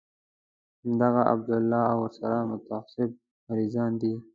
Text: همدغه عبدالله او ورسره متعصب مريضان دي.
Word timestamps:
همدغه 0.81 1.21
عبدالله 1.33 1.83
او 1.93 1.99
ورسره 2.05 2.37
متعصب 2.51 3.09
مريضان 3.49 3.91
دي. 4.01 4.13